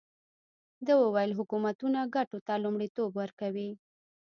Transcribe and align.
ده 0.85 0.93
وویل 1.03 1.31
حکومتونه 1.39 1.99
ګټو 2.15 2.39
ته 2.47 2.53
لومړیتوب 2.63 3.09
ورکوي. 3.21 3.69